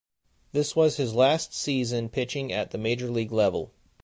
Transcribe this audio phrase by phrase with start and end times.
[0.51, 3.71] This was his last season pitching at the Major League level.